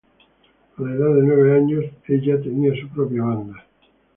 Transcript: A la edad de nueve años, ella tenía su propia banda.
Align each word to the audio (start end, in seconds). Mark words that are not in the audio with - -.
A 0.77 0.81
la 0.81 0.93
edad 0.95 1.13
de 1.13 1.21
nueve 1.21 1.55
años, 1.55 1.85
ella 2.07 2.41
tenía 2.41 2.73
su 2.73 2.89
propia 2.89 3.21
banda. 3.21 3.63